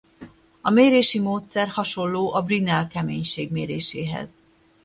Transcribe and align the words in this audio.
A 0.61 0.69
mérési 0.69 1.19
módszer 1.19 1.67
hasonló 1.69 2.33
a 2.33 2.41
Brinell-keménység 2.41 3.51
méréséhez. 3.51 4.29